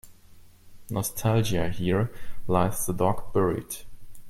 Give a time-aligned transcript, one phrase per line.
[0.89, 2.09] Nostalgia Here
[2.47, 3.75] lies the dog buried.